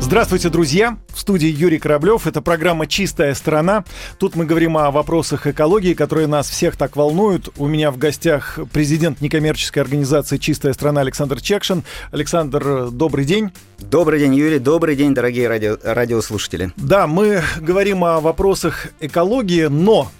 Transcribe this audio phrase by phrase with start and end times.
[0.00, 0.96] Здравствуйте, друзья!
[1.14, 2.26] В студии Юрий Кораблев.
[2.26, 3.84] Это программа «Чистая страна».
[4.18, 7.50] Тут мы говорим о вопросах экологии, которые нас всех так волнуют.
[7.58, 11.84] У меня в гостях президент некоммерческой организации «Чистая страна» Александр Чекшин.
[12.10, 13.50] Александр, добрый день.
[13.78, 14.58] Добрый день, Юрий.
[14.58, 16.72] Добрый день, дорогие радио, радиослушатели.
[16.76, 20.10] Да, мы говорим о вопросах экологии, но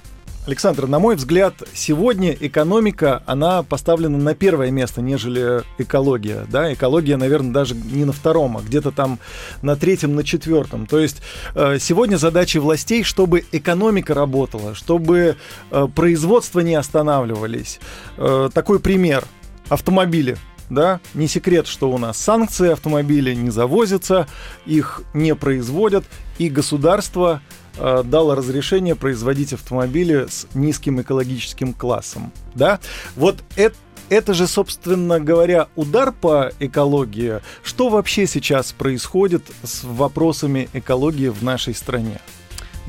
[0.51, 6.45] Александр, на мой взгляд, сегодня экономика, она поставлена на первое место, нежели экология.
[6.51, 6.75] Да?
[6.75, 9.21] Экология, наверное, даже не на втором, а где-то там
[9.63, 10.89] на третьем, на четвертом.
[10.89, 11.23] То есть
[11.55, 15.37] э, сегодня задача властей, чтобы экономика работала, чтобы
[15.71, 17.79] э, производства не останавливались.
[18.17, 19.25] Э, такой пример.
[19.69, 20.37] Автомобили
[20.69, 24.27] да, не секрет, что у нас санкции, автомобили не завозятся,
[24.67, 26.05] их не производят,
[26.39, 27.41] и государство
[27.77, 32.81] э, дало разрешение производить автомобили с низким экологическим классом, да.
[33.17, 33.77] Вот это
[34.11, 37.41] это же, собственно говоря, удар по экологии.
[37.63, 42.21] Что вообще сейчас происходит с вопросами экологии в нашей стране?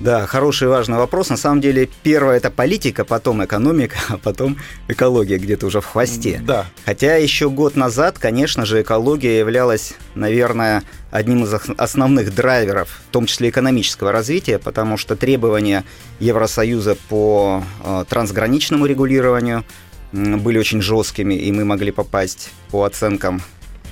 [0.01, 1.29] Да, хороший важный вопрос.
[1.29, 4.57] На самом деле, первое это политика, потом экономика, а потом
[4.87, 6.41] экология где-то уже в хвосте.
[6.43, 6.65] Да.
[6.85, 13.27] Хотя еще год назад, конечно же, экология являлась, наверное, одним из основных драйверов, в том
[13.27, 15.83] числе экономического развития, потому что требования
[16.19, 19.63] Евросоюза по э, трансграничному регулированию
[20.11, 23.41] были очень жесткими, и мы могли попасть по оценкам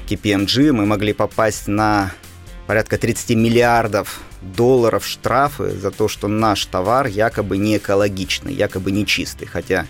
[0.09, 2.11] KPMG, мы могли попасть на
[2.69, 9.07] порядка 30 миллиардов долларов штрафы за то, что наш товар якобы не экологичный, якобы не
[9.07, 9.47] чистый.
[9.47, 9.87] Хотя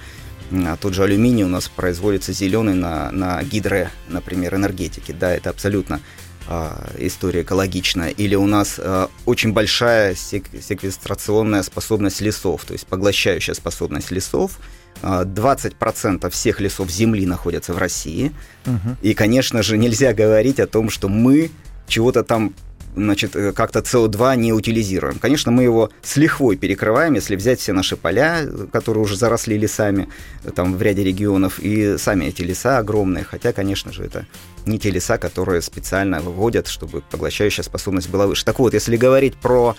[0.80, 5.12] тот же алюминий у нас производится зеленый на, на гидро, например, энергетике.
[5.12, 6.00] Да, это абсолютно
[6.48, 8.12] э, история экологичная.
[8.12, 14.58] Или у нас э, очень большая сек- секвестрационная способность лесов, то есть поглощающая способность лесов.
[15.02, 18.32] 20% всех лесов Земли находятся в России.
[18.66, 18.98] Угу.
[19.02, 21.52] И, конечно же, нельзя говорить о том, что мы
[21.90, 22.54] чего-то там
[22.96, 25.20] значит, э, как-то СО2 не утилизируем.
[25.20, 30.10] Конечно, мы его с лихвой перекрываем, если взять все наши поля, которые уже заросли лесами
[30.44, 34.26] э, там, в ряде регионов, и сами эти леса огромные, хотя, конечно же, это
[34.66, 38.46] не те леса, которые специально выводят, чтобы поглощающая способность была выше.
[38.46, 39.76] Так вот, если говорить про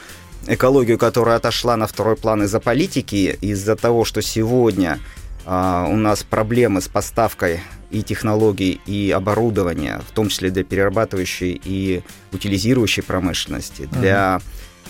[0.47, 4.99] экологию, которая отошла на второй план из-за политики, из-за того, что сегодня
[5.45, 11.61] а, у нас проблемы с поставкой и технологий, и оборудования, в том числе для перерабатывающей
[11.63, 12.03] и
[12.33, 14.41] утилизирующей промышленности, для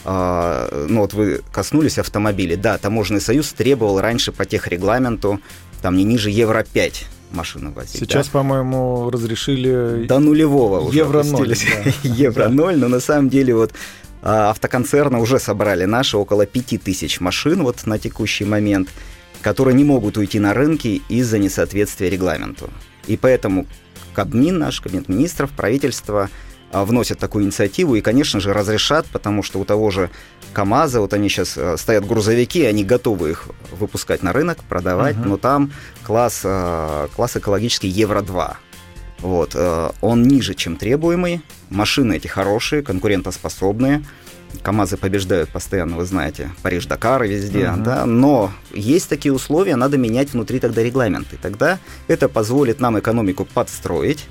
[0.05, 0.87] uh-huh.
[0.89, 2.57] ну вот вы коснулись автомобилей.
[2.57, 5.41] Да, Таможенный союз требовал раньше по техрегламенту
[5.81, 8.01] там не ниже Евро-5 машины возить.
[8.01, 8.33] Сейчас, да?
[8.33, 10.05] по-моему, разрешили...
[10.07, 11.59] До нулевого уже Евро-0.
[11.85, 11.91] Да.
[12.09, 13.73] Евро-0, но на самом деле вот
[14.23, 18.89] а, автоконцерны уже собрали наши около 5000 машин вот на текущий момент,
[19.43, 22.71] которые не могут уйти на рынки из-за несоответствия регламенту.
[23.07, 23.67] И поэтому
[24.15, 26.29] Кабмин, наш кабинет министров, правительство
[26.73, 30.11] а, вносят такую инициативу и, конечно же, разрешат, потому что у того же
[30.53, 35.29] КАМАЗа, вот они сейчас а, стоят грузовики, они готовы их выпускать на рынок, продавать, uh-huh.
[35.29, 35.73] но там
[36.05, 38.55] класс, а, класс экологический Евро-2.
[39.19, 39.55] Вот,
[40.01, 44.03] он ниже, чем требуемый, машины эти хорошие, конкурентоспособные,
[44.63, 47.83] КАМАЗы побеждают постоянно, вы знаете, Париж-Дакар везде, uh-huh.
[47.83, 51.39] да, но есть такие условия, надо менять внутри тогда регламенты.
[51.41, 51.79] Тогда
[52.09, 54.27] это позволит нам экономику подстроить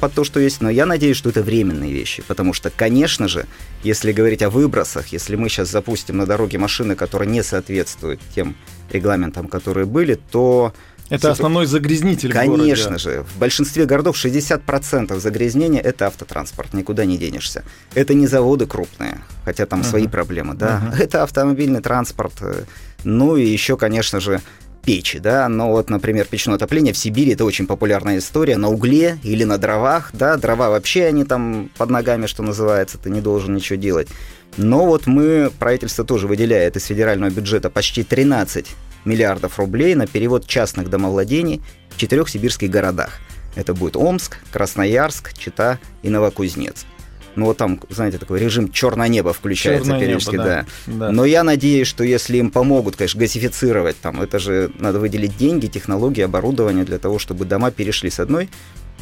[0.00, 3.46] под то, что есть, но я надеюсь, что это временные вещи, потому что, конечно же,
[3.84, 8.56] если говорить о выбросах, если мы сейчас запустим на дороге машины, которые не соответствуют тем
[8.90, 10.74] регламентам, которые были, то
[11.12, 13.24] это основной загрязнитель Конечно же.
[13.34, 17.64] В большинстве городов 60% загрязнения– это автотранспорт, никуда не денешься.
[17.94, 19.90] Это не заводы крупные, хотя там uh-huh.
[19.90, 20.82] свои проблемы, да.
[20.82, 21.02] Uh-huh.
[21.02, 22.32] Это автомобильный транспорт.
[22.40, 22.64] Э,
[23.04, 24.40] ну и еще, конечно же,
[24.84, 29.18] печи, да, но вот, например, печное отопление в Сибири это очень популярная история на угле
[29.22, 33.54] или на дровах, да, дрова вообще они там под ногами, что называется, ты не должен
[33.54, 34.08] ничего делать.
[34.56, 38.66] Но вот мы, правительство тоже выделяет из федерального бюджета почти 13
[39.04, 43.18] миллиардов рублей на перевод частных домовладений в четырех сибирских городах.
[43.54, 46.86] Это будет Омск, Красноярск, Чита и Новокузнецк.
[47.34, 50.66] Ну вот там, знаете, такой режим черное небо включается Черное периодически, небо, да.
[50.86, 51.12] да.
[51.12, 55.66] Но я надеюсь, что если им помогут, конечно, газифицировать, там, это же надо выделить деньги,
[55.66, 58.50] технологии, оборудование для того, чтобы дома перешли с одной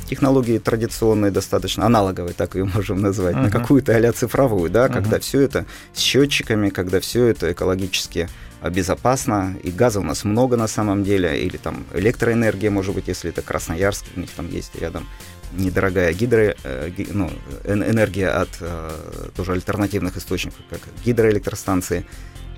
[0.08, 3.42] технологии традиционной, достаточно аналоговой, так ее можем назвать, uh-huh.
[3.42, 4.92] на какую-то а цифровую, да, uh-huh.
[4.92, 8.28] когда все это с счетчиками, когда все это экологически
[8.68, 13.30] безопасно, и газа у нас много на самом деле, или там электроэнергия, может быть, если
[13.30, 15.06] это Красноярск, у них там есть рядом
[15.52, 17.30] недорогая гидро, э, ну,
[17.64, 18.90] энергия от э,
[19.34, 22.04] тоже альтернативных источников, как гидроэлектростанции.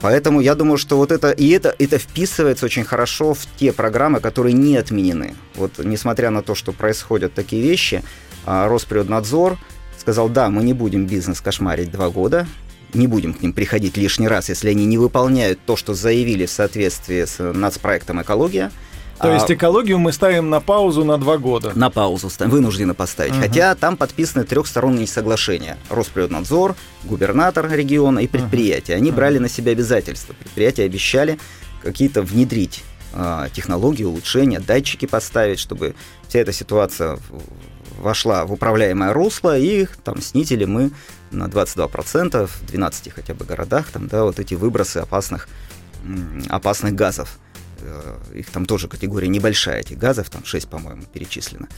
[0.00, 4.19] Поэтому я думаю, что вот это и это, это вписывается очень хорошо в те программы,
[4.19, 5.37] которые не отменены.
[5.55, 8.02] Вот несмотря на то, что происходят такие вещи,
[8.44, 9.58] а, Росприроднадзор
[9.96, 12.48] сказал, да, мы не будем бизнес кошмарить два года,
[12.94, 16.50] не будем к ним приходить лишний раз, если они не выполняют то, что заявили в
[16.50, 18.71] соответствии с нацпроектом «Экология»,
[19.19, 21.71] то а, есть экологию мы ставим на паузу на два года.
[21.77, 23.35] На паузу вынуждены поставить.
[23.35, 23.41] Угу.
[23.41, 25.79] Хотя там подписаны трехсторонние соглашения.
[25.91, 26.75] Росприроднадзор,
[27.05, 28.94] губернатор региона и предприятия.
[28.94, 29.17] Они угу.
[29.17, 30.35] брали на себя обязательства.
[30.35, 31.39] Предприятия обещали
[31.83, 35.94] какие-то внедрить э, технологии, улучшения, датчики поставить, чтобы
[36.29, 37.19] вся эта ситуация
[38.02, 40.90] вошла в управляемое русло, и там снизили мы
[41.31, 45.49] на 22% в 12 хотя бы городах там, да, вот эти выбросы опасных,
[46.49, 47.38] опасных газов.
[47.81, 51.69] Э, их там тоже категория небольшая, этих газов, там 6, по-моему, перечислено.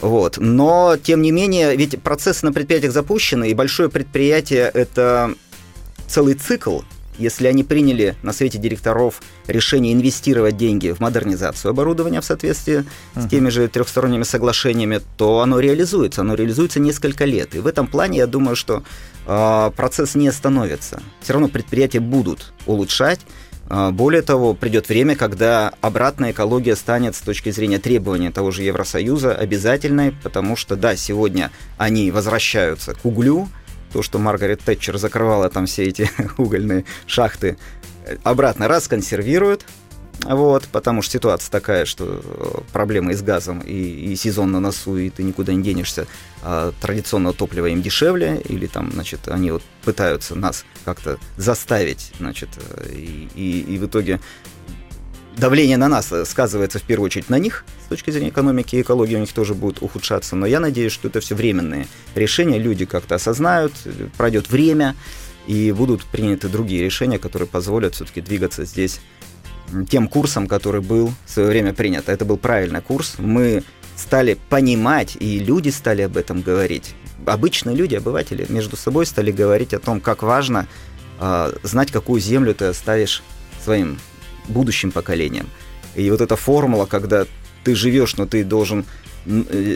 [0.00, 0.38] Вот.
[0.38, 5.34] Но, тем не менее, ведь процессы на предприятиях запущены, и большое предприятие– это
[6.08, 6.80] целый цикл,
[7.18, 12.84] если они приняли на совете директоров решение инвестировать деньги в модернизацию оборудования в соответствии
[13.14, 13.26] uh-huh.
[13.26, 16.22] с теми же трехсторонними соглашениями, то оно реализуется.
[16.22, 17.54] Оно реализуется несколько лет.
[17.54, 18.82] И в этом плане я думаю, что
[19.26, 21.02] э, процесс не остановится.
[21.20, 23.20] Все равно предприятия будут улучшать.
[23.66, 28.62] А, более того, придет время, когда обратная экология станет с точки зрения требования того же
[28.62, 33.48] Евросоюза обязательной, потому что, да, сегодня они возвращаются к углю,
[33.94, 37.56] то, что Маргарет Тэтчер закрывала там все эти угольные шахты,
[38.24, 39.64] обратно расконсервируют,
[40.24, 44.58] вот, потому что ситуация такая, что э, проблемы и с газом, и, и сезон на
[44.58, 46.08] носу, и ты никуда не денешься.
[46.42, 52.48] А традиционного топлива им дешевле, или там, значит, они вот пытаются нас как-то заставить, значит,
[52.56, 54.18] э, и, и, и в итоге
[55.36, 59.16] давление на нас сказывается в первую очередь на них с точки зрения экономики и экологии
[59.16, 60.36] у них тоже будет ухудшаться.
[60.36, 62.58] Но я надеюсь, что это все временные решения.
[62.58, 63.72] Люди как-то осознают,
[64.16, 64.94] пройдет время,
[65.46, 69.00] и будут приняты другие решения, которые позволят все-таки двигаться здесь
[69.88, 72.08] тем курсом, который был в свое время принят.
[72.08, 73.14] Это был правильный курс.
[73.18, 73.62] Мы
[73.96, 76.94] стали понимать, и люди стали об этом говорить.
[77.26, 80.66] Обычные люди, обыватели, между собой стали говорить о том, как важно
[81.20, 83.22] э, знать, какую землю ты оставишь
[83.62, 83.98] своим
[84.48, 85.48] будущим поколениям.
[85.94, 87.26] И вот эта формула, когда
[87.62, 88.84] ты живешь, но ты должен
[89.26, 89.30] э,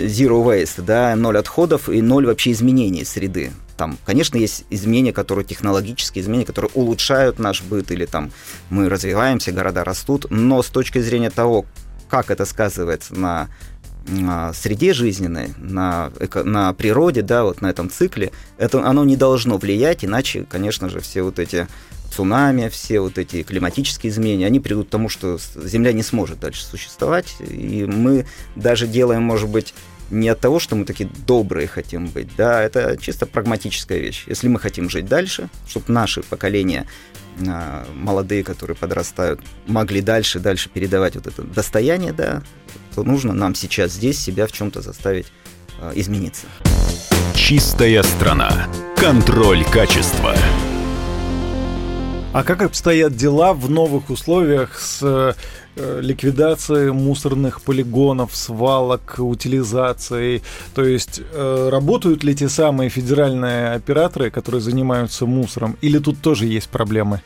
[0.07, 3.53] zero waste, да, ноль отходов и ноль вообще изменений среды.
[3.77, 8.33] Там, конечно, есть изменения, которые технологические изменения, которые улучшают наш быт, или там
[8.71, 11.65] мы развиваемся, города растут, но с точки зрения того,
[12.09, 13.49] как это сказывается на
[14.09, 19.59] на среде жизненной, на, на природе, да, вот на этом цикле, это, оно не должно
[19.59, 21.69] влиять, иначе, конечно же, все вот эти
[22.11, 26.65] цунами, все вот эти климатические изменения, они придут к тому, что Земля не сможет дальше
[26.65, 28.27] существовать, и мы
[28.57, 29.75] даже делаем, может быть,
[30.11, 34.25] не от того, что мы такие добрые хотим быть, да, это чисто прагматическая вещь.
[34.27, 36.87] Если мы хотим жить дальше, чтобы наши поколения
[37.47, 42.43] а, молодые, которые подрастают, могли дальше, дальше передавать вот это достояние, да,
[42.95, 45.27] то нужно нам сейчас здесь себя в чем-то заставить
[45.81, 46.47] а, измениться.
[47.35, 48.69] Чистая страна.
[48.97, 50.35] Контроль качества.
[52.39, 55.35] А как обстоят дела в новых условиях с
[55.81, 60.43] Э, ликвидации мусорных полигонов, свалок, утилизацией.
[60.75, 66.47] То есть э, работают ли те самые федеральные операторы, которые занимаются мусором, или тут тоже
[66.47, 67.23] есть проблемы?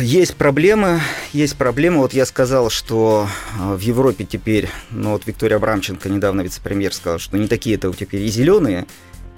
[0.00, 1.00] Есть проблемы,
[1.34, 1.98] есть проблемы.
[1.98, 7.18] Вот я сказал, что э, в Европе теперь, ну вот Виктория Абрамченко, недавно вице-премьер, сказал,
[7.18, 8.86] что не такие это теперь и зеленые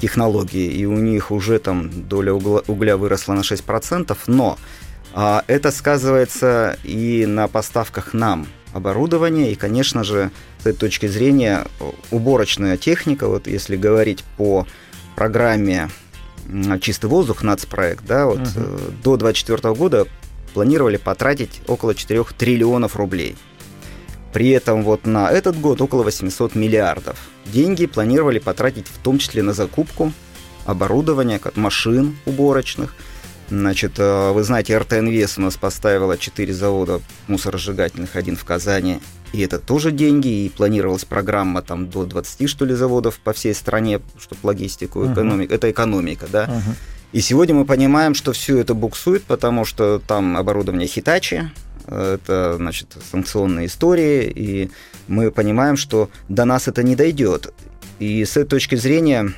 [0.01, 4.59] технологии, и у них уже там доля угля, угля выросла на 6%, но
[5.13, 11.67] а это сказывается и на поставках нам оборудования, и, конечно же, с этой точки зрения
[12.11, 14.67] уборочная техника, вот если говорить по
[15.17, 15.91] программе
[16.81, 19.03] «Чистый воздух» нацпроект, да, вот uh-huh.
[19.03, 20.07] до 2024 года
[20.55, 23.37] планировали потратить около 4 триллионов рублей.
[24.33, 27.19] При этом вот на этот год около 800 миллиардов.
[27.53, 30.13] Деньги планировали потратить в том числе на закупку
[30.67, 32.95] оборудования, машин уборочных–
[33.51, 39.01] Значит, э, вы знаете, РТ Инвест у нас поставила 4 завода мусоросжигательных, один в Казани.
[39.33, 43.55] И это тоже деньги, и планировалась программа там до 20, что ли, заводов по всей
[43.55, 45.53] стране, чтобы логистику, экономику.
[45.53, 45.57] Uh-huh.
[45.57, 46.45] Это экономика, да.
[46.45, 46.75] Uh-huh.
[47.13, 51.51] И сегодня мы понимаем, что все это буксует, потому что там оборудование Хитачи,
[51.87, 54.71] это, значит, санкционные истории, и
[55.11, 57.53] мы понимаем, что до нас это не дойдет.
[57.99, 59.33] И с этой точки зрения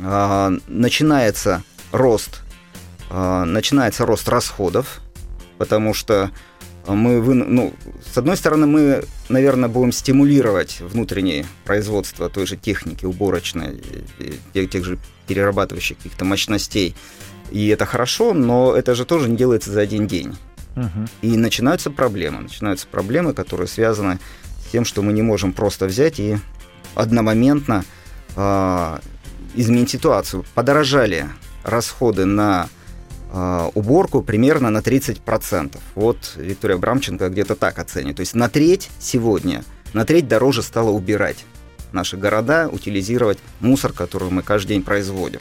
[0.00, 1.62] э, начинается
[1.92, 2.40] рост
[3.10, 5.00] а, начинается рост расходов
[5.58, 6.30] потому что
[6.86, 7.72] мы, вы, ну,
[8.12, 13.82] с одной стороны, мы, наверное, будем стимулировать внутреннее производство той же техники уборочной,
[14.52, 16.94] тех, тех же перерабатывающих каких-то мощностей.
[17.50, 20.36] И это хорошо, но это же тоже не делается за один день.
[21.22, 22.40] И начинаются проблемы.
[22.40, 24.18] Начинаются проблемы, которые связаны
[24.66, 26.38] с тем, что мы не можем просто взять и
[26.94, 27.84] одномоментно
[28.36, 28.98] э,
[29.54, 30.44] изменить ситуацию.
[30.54, 31.26] Подорожали
[31.62, 32.68] расходы на
[33.32, 35.78] э, уборку примерно на 30%.
[35.94, 38.16] Вот Виктория Брамченко где-то так оценит.
[38.16, 41.44] То есть на треть сегодня, на треть дороже стало убирать
[41.92, 45.40] наши города, утилизировать мусор, который мы каждый день производим.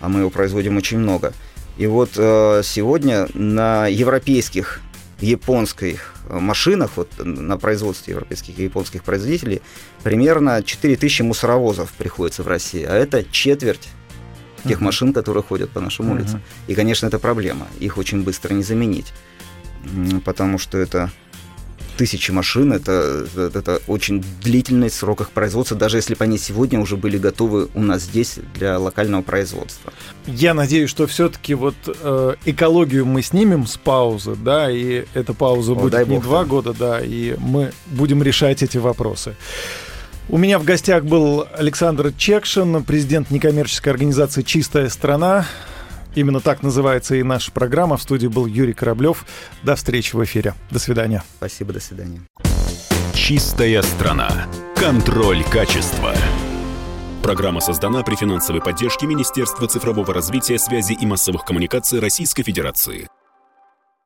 [0.00, 1.32] А мы его производим очень много.
[1.76, 4.80] И вот э, сегодня на европейских,
[5.20, 9.60] японских машинах, вот на производстве европейских и японских производителей,
[10.02, 13.88] примерно 4000 мусоровозов приходится в России, а это четверть
[14.66, 14.84] тех uh-huh.
[14.84, 16.14] машин, которые ходят по нашим uh-huh.
[16.14, 16.42] улицам.
[16.66, 17.66] И, конечно, это проблема.
[17.80, 19.12] Их очень быстро не заменить,
[20.24, 21.10] потому что это
[21.96, 26.96] тысячи машин, это, это, очень длительный срок их производства, даже если бы они сегодня уже
[26.96, 29.92] были готовы у нас здесь для локального производства.
[30.26, 35.72] Я надеюсь, что все-таки вот э, экологию мы снимем с паузы, да, и эта пауза
[35.72, 36.48] О, будет не бог, два да.
[36.48, 39.34] года, да, и мы будем решать эти вопросы.
[40.28, 45.46] У меня в гостях был Александр Чекшин, президент некоммерческой организации «Чистая страна».
[46.14, 47.96] Именно так называется и наша программа.
[47.96, 49.24] В студии был Юрий Кораблев.
[49.62, 50.54] До встречи в эфире.
[50.70, 51.22] До свидания.
[51.38, 52.20] Спасибо, до свидания.
[53.14, 54.28] Чистая страна.
[54.76, 56.14] Контроль качества.
[57.22, 63.08] Программа создана при финансовой поддержке Министерства цифрового развития, связи и массовых коммуникаций Российской Федерации.